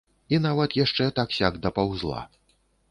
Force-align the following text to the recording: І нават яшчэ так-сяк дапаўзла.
І 0.35 0.39
нават 0.45 0.73
яшчэ 0.79 1.11
так-сяк 1.21 1.63
дапаўзла. 1.69 2.29